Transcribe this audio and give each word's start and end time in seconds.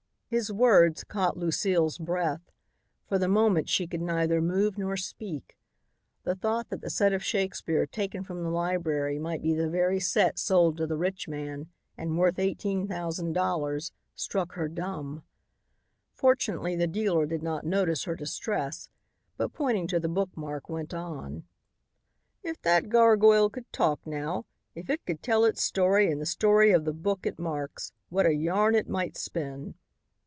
His 0.33 0.49
words 0.49 1.03
caught 1.03 1.35
Lucile's 1.35 1.97
breath. 1.97 2.53
For 3.05 3.19
the 3.19 3.27
moment 3.27 3.67
she 3.67 3.85
could 3.85 3.99
neither 3.99 4.39
move 4.41 4.77
nor 4.77 4.95
speak. 4.95 5.57
The 6.23 6.35
thought 6.35 6.69
that 6.69 6.79
the 6.79 6.89
set 6.89 7.11
of 7.11 7.21
Shakespeare 7.21 7.85
taken 7.85 8.23
from 8.23 8.41
the 8.41 8.49
library 8.49 9.19
might 9.19 9.41
be 9.41 9.53
the 9.53 9.69
very 9.69 9.99
set 9.99 10.39
sold 10.39 10.77
to 10.77 10.87
the 10.87 10.95
rich 10.95 11.27
man, 11.27 11.67
and 11.97 12.17
worth 12.17 12.39
eighteen 12.39 12.87
thousand 12.87 13.33
dollars, 13.33 13.91
struck 14.15 14.53
her 14.53 14.69
dumb. 14.69 15.23
Fortunately 16.13 16.77
the 16.77 16.87
dealer 16.87 17.25
did 17.25 17.43
not 17.43 17.65
notice 17.65 18.05
her 18.05 18.15
distress 18.15 18.87
but 19.35 19.51
pointing 19.51 19.85
to 19.87 19.99
the 19.99 20.07
bookmark 20.07 20.69
went 20.69 20.93
on: 20.93 21.43
"If 22.41 22.61
that 22.61 22.87
gargoyle 22.87 23.49
could 23.49 23.69
talk 23.73 24.07
now, 24.07 24.45
if 24.75 24.89
it 24.89 25.05
could 25.05 25.21
tell 25.21 25.43
its 25.43 25.61
story 25.61 26.09
and 26.09 26.21
the 26.21 26.25
story 26.25 26.71
of 26.71 26.85
the 26.85 26.93
book 26.93 27.25
it 27.25 27.37
marks, 27.37 27.91
what 28.07 28.25
a 28.25 28.33
yarn 28.33 28.75
it 28.75 28.87
might 28.87 29.17
spin. 29.17 29.75